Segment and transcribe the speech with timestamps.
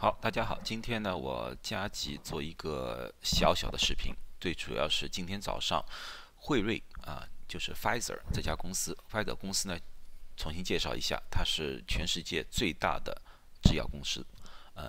[0.00, 5.84] 好，大家好，今天呢，我加急做一个小小的视频，最主要是今天早上，
[6.36, 9.76] 辉瑞啊，就是 Pfizer 这家公司，Pfizer 公司呢，
[10.36, 13.20] 重新介绍一下，它是全世界最大的
[13.60, 14.24] 制药公司，
[14.74, 14.88] 呃，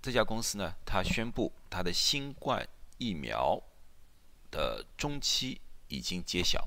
[0.00, 2.66] 这家公司呢，它宣布它的新冠
[2.96, 3.62] 疫苗
[4.50, 6.66] 的中期已经揭晓。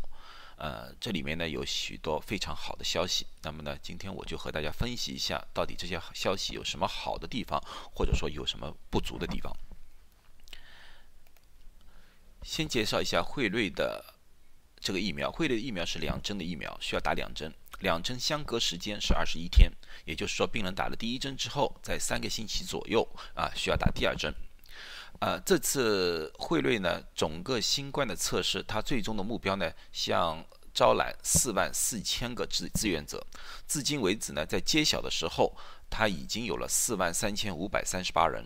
[0.57, 3.25] 呃，这里面呢有许多非常好的消息。
[3.41, 7.61] 那么呢，今天我就和大家分析一下，到底这些消息有什么好的地方，
[7.93, 9.55] 或者说有什么不足的地方。
[12.43, 14.15] 先介绍一下辉瑞的
[14.79, 19.71] 这个疫苗，辉瑞的疫苗是两针的疫苗，需要打两针，两针相隔时间是二十一天，
[20.05, 24.33] 也就是说，病人打了第一针之后，在三个星期左右啊，需要打第二针。
[25.19, 33.25] 呃，这次汇瑞呢，整个新冠的测试，它最终的目标呢，像招揽四万四千个志志愿者。
[33.67, 35.55] 至今为止呢，在揭晓的时候，
[35.89, 38.45] 它已经有了四万三千五百三十八人。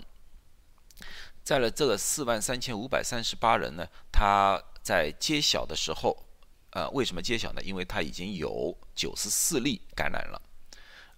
[1.44, 6.26] 在了这个四万三千五百三十八人呢，他在揭晓的时候，
[6.72, 7.64] 呃，为什么揭晓呢？
[7.64, 10.42] 因为他已经有九十四例感染了。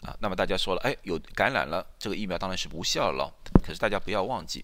[0.04, 3.34] 啊，那么大家说了，哎，有感染了，这个疫苗当然是无效了。
[3.62, 4.64] 可是大家不要忘记。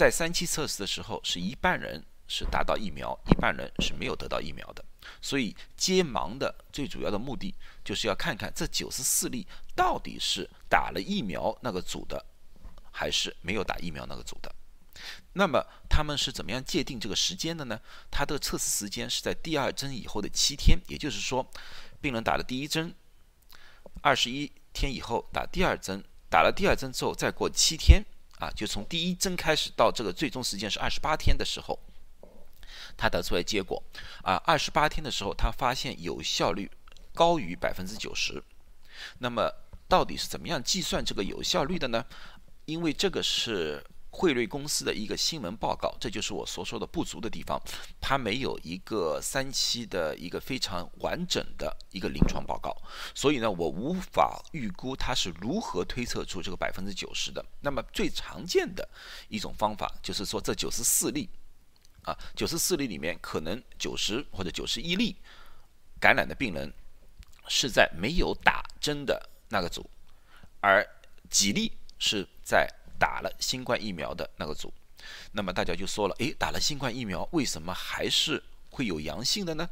[0.00, 4.82] 在三期测试的时候，是一半人是达到疫苗，一半人是没有得到疫苗的。
[5.20, 12.24] 所以接盲的最主要的目的，就是要看看这九十四例到底是打了疫苗那个组的，
[12.90, 14.50] 还是没有打疫苗那个组的。
[15.34, 17.78] 那么他们是怎么样界定这个时间的呢？
[18.10, 21.46] 他的测试时间是在第二针以后的七天，也就是说，
[22.00, 22.94] 病人打了第一针，
[24.00, 28.02] 二十一天以后打第二针，打了第二针之后再过七天。
[28.40, 31.78] 啊，就从第一针开始到这个最终时间是二十八天的时候，
[32.96, 33.80] 他得出来结果
[34.24, 36.68] 啊，二十八天的时候他发现有效率
[37.14, 38.42] 高于百分之九十。
[39.18, 39.48] 那么
[39.86, 42.04] 到底是怎么样计算这个有效率的呢？
[42.64, 43.84] 因为这个是。
[44.12, 47.60] 汇瑞公司的一个新闻报告，这就是我所说的不足的地方，
[48.00, 52.76] 它没有一个三期的一个非常完整的一个临床报告，
[53.14, 57.44] 所以呢，我无法预估它是如何推测出这个百分之九十的。
[57.60, 58.86] 那么最常见的
[59.28, 61.28] 一种方法就是说，这九十四例
[62.02, 65.16] 啊，九十四例里面可能九十或者九十一例
[66.00, 66.72] 感染的病人
[67.46, 69.88] 是在没有打针的那个组，
[70.60, 70.84] 而
[71.30, 72.68] 几例是在。
[73.00, 74.70] 打了新冠疫苗的那个组，
[75.32, 79.66] 那么大家就说了，诶，打了新冠疫苗为什么还是会有阳性的呢？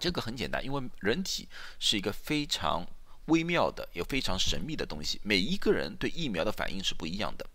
[0.00, 2.84] 这个很简单，因为人体是一个非常
[3.26, 7.46] 微妙的、也非常神秘的东西，每一个人对疫苗的反应是不一样的。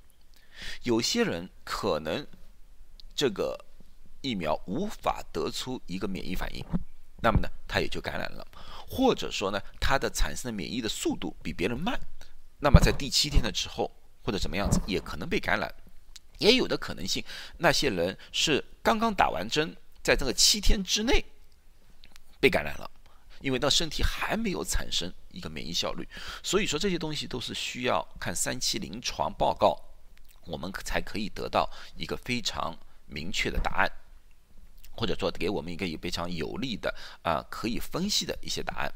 [0.83, 2.25] 有些人可能
[3.13, 3.65] 这个
[4.21, 6.63] 疫苗无法得出一个免疫反应，
[7.21, 8.47] 那么呢，他也就感染了，
[8.87, 11.99] 或者说呢，他的产生的免疫的速度比别人慢，
[12.59, 13.91] 那么在第七天的时候。
[14.29, 15.73] 或者怎么样子，也可能被感染，
[16.37, 17.25] 也有的可能性，
[17.57, 21.25] 那些人是刚刚打完针，在这个七天之内
[22.39, 22.91] 被感染了，
[23.41, 26.07] 因为那身体还没有产生一个免疫效率，
[26.43, 29.75] 所以说这些东西都是需要看三期临床报告，
[30.45, 31.67] 我们才可以得到
[31.97, 33.91] 一个非常明确的答案，
[34.95, 38.93] 或者说给我们一个也非常有利的啊可以分析的一些答案。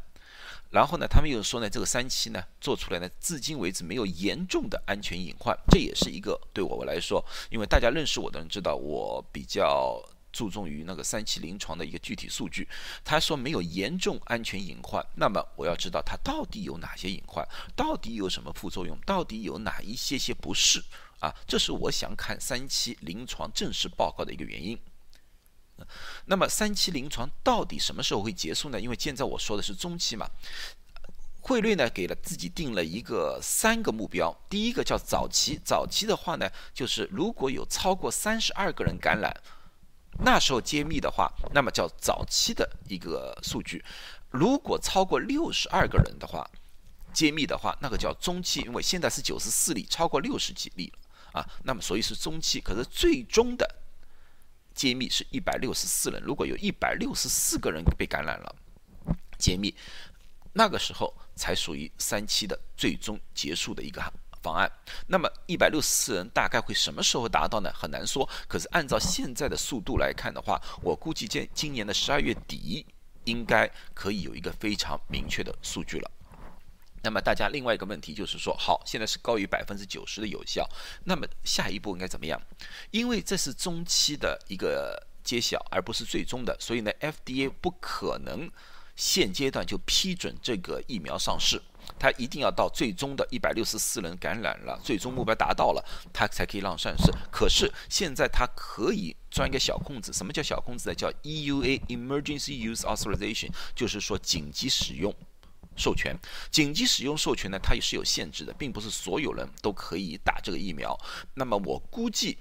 [0.73, 12.67] 然后呢，他们又说呢，这个三期呢做出来呢，至今为止没有严重的安全隐患，这也是一个对我来说，因为大家认识我的人知道，我比较注重于那个三期临床的一个具体数据。
[13.06, 20.84] 他说没有严重安全隐患，那么我要知道它到底有哪些隐患，到底有什么副作用，到底有哪一些些不适
[21.19, 21.31] 啊？
[21.45, 24.75] 这是我想看三期临床正式报告的一个原因。
[26.25, 28.79] 那么三期临床到底什么时候会结束呢？
[28.79, 30.29] 因为现在我说的是中期嘛。
[31.45, 39.35] 汇率呢给了自己定了一个三个目标，第一个叫早期，早期的话呢，就是如果有超过三十二个人感染，
[40.23, 43.84] 那时候揭秘的话，那么叫早期的一个数据；
[44.29, 46.50] 如果超过六十二个人的话，
[47.11, 52.61] 揭秘的话，那个叫中期，因为现在是九十四例，超过六十几例了啊，那么所以是中期。
[52.61, 53.83] 可是最终的。
[54.73, 58.55] 揭秘是一百六十四人，如果有一百六十四个人被感染了，
[59.37, 59.73] 揭秘，
[60.53, 64.02] 那个时候才属于三期的最终结束的一个
[64.41, 64.72] 方案。
[65.08, 67.72] 那么一百六十四人大概会什么时候达到呢？
[67.73, 68.28] 很难说。
[68.47, 72.85] 可是按照现在的速度来看的话，我估计今今年的十二月底
[73.26, 76.11] 应该可以有一个非常明确的数据了。
[77.03, 80.67] 那么大家另外一个问题就是说，好，现在是高于百分之九十的有效，
[81.03, 82.41] 那么下一步应该怎么样？
[82.91, 88.50] 因为这是中期的一个揭晓，而不是最终的，所以呢，FDA 不可能
[88.96, 91.61] 现阶段就批准这个疫苗上市，
[92.00, 95.84] 它一定要到最终的一百六十四人感染了，最终目标达到了，
[96.14, 97.11] 它才可以让上市。
[97.29, 100.96] 可是现在它可以钻一个小空子，什么叫小空子呢？
[100.96, 105.14] 叫 EUA（Emergency Use Authorization），就是说紧急使用
[105.75, 106.16] 授权。
[106.52, 110.97] 紧急使用授权呢，它也是有限制的，并不是所有人都可以打这个疫苗。
[111.34, 112.37] 那么我估计。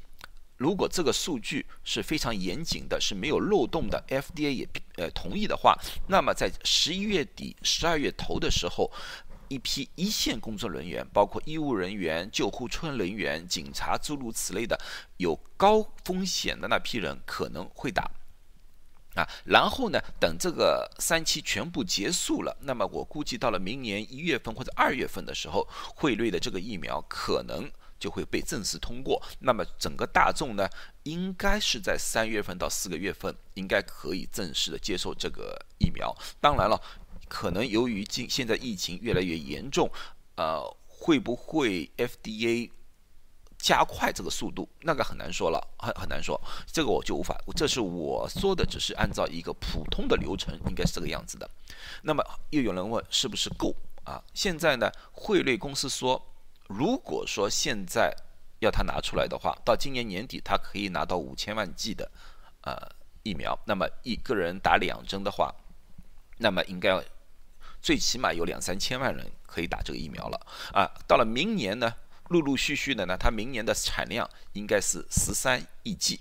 [0.59, 5.77] 如果这个数据是非常严谨的，是没有漏洞的，FDA 也呃同意的话，
[6.07, 8.89] 那么在十一月底、十二月头的时候，
[9.49, 14.79] 一批一线工作人员，包括医务人员、救护车人员、警察诸如此类的
[15.17, 18.09] 有高风险的那批人可能会打
[19.15, 19.29] 啊。
[19.45, 27.71] 然后呢，等这个三期全部结束了，那么我估计到了明年一月份或者二月份的时候，汇瑞的这个疫苗可能。
[28.03, 29.23] 就会被正式通过。
[29.39, 30.69] 那么整个大众呢，
[31.05, 36.13] 应该是在三月份到四个月份，应该可以正式的接受这个疫苗。
[36.41, 36.83] 当然了，
[37.29, 39.89] 可能由于今现在疫情越来越严重，
[40.35, 42.71] 呃，会不会 FDA
[43.63, 44.69] 加快这个速度？
[44.81, 46.39] 那个很难说了，很很难说。
[46.67, 51.49] 这个我就无法，这是我说的，只是按照一个普通的流程，应该是这个样子的。
[52.03, 53.73] 那么又有人问，是不是够
[54.03, 54.21] 啊？
[54.35, 56.21] 现在呢，汇瑞公司说。
[56.69, 58.17] 如果说现在
[58.61, 62.11] 要他拿出来的话，到今年年底他可以拿到五千万剂的
[62.63, 62.75] 呃
[63.23, 65.55] 疫苗，那么一个人打两针的话，
[66.39, 66.99] 那么应该
[67.83, 70.89] 最起码有两三千万人可以打这个疫苗了啊。
[71.07, 71.93] 到了明年呢，
[72.29, 76.19] 陆陆续续的呢，它明年的产量应该是十三亿剂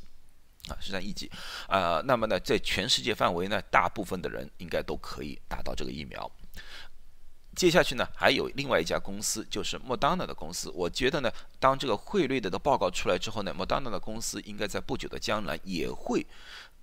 [0.68, 1.32] 啊，十三亿剂
[1.68, 2.02] 啊。
[2.06, 6.30] 那么呢，在全世界范围呢，大部分的人应该都可以打到这个疫苗。
[7.56, 10.70] 接下去呢，还有另外一家公司，就是莫当娜的公司。
[10.72, 16.26] 我觉得呢，当这个汇率的的报告出来之后呢，莫当娜的公司应该在不久的将来也会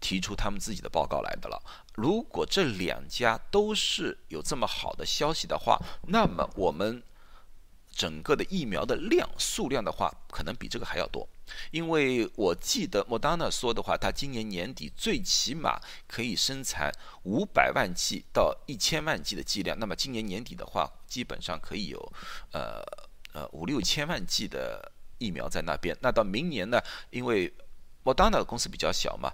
[0.00, 1.62] 提出他们自己的报告来的了。
[1.94, 7.02] 如果这两家都是有这么好的消息的话，那么我们。
[7.90, 11.28] 整个的疫苗的量数量的话，可能比这个还要多，
[11.70, 16.92] 因为我记得莫达纳说的话，它今年年底最起码可以生产
[17.24, 19.76] 五百万剂到一千万剂的剂量。
[19.78, 22.12] 那么今年年底的话，基本上可以有，
[22.52, 22.82] 呃
[23.32, 25.96] 呃五六千万剂的疫苗在那边。
[26.00, 26.80] 那到明年呢，
[27.10, 27.52] 因为
[28.04, 29.32] 莫达纳的公司比较小嘛。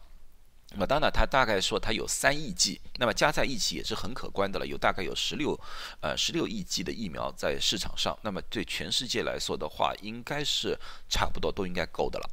[0.74, 5.58] 那么当然，他大概说他有三亿剂，那么加在一起也是很可观的了，有大概有十六，
[6.00, 8.18] 呃，十六亿剂的疫苗在市场上。
[8.22, 10.78] 那么对全世界来说的话，应该是
[11.08, 12.28] 差不多都应该够的了，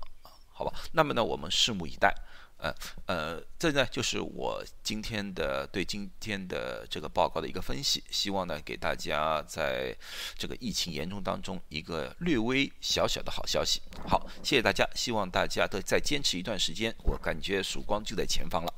[0.51, 0.73] 好吧？
[0.91, 2.13] 那么呢，我们拭目以待。
[2.61, 2.73] 呃
[3.07, 9.95] 呃，这呢就是我今天的对今天的这个报告的一个分析，希望呢给大家在
[10.37, 13.81] 这个疫情严重当中一个略微小小的好消息。
[14.07, 18.73] 好，谢谢大家，希望大家都再坚持一段时间，我感觉曙光就在前方了。